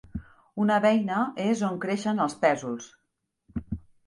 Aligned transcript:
Una 0.63 0.77
beina 0.85 1.19
és 1.43 1.61
on 1.67 1.77
creixen 1.85 2.25
els 2.27 2.37
pèsols. 2.47 2.89